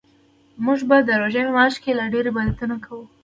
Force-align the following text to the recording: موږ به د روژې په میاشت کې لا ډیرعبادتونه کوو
موږ 0.65 0.79
به 0.89 0.97
د 1.07 1.09
روژې 1.21 1.41
په 1.45 1.51
میاشت 1.57 1.77
کې 1.83 1.91
لا 1.97 2.05
ډیرعبادتونه 2.13 2.75
کوو 2.85 3.05